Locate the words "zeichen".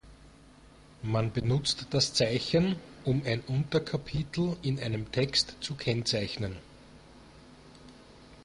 2.15-2.77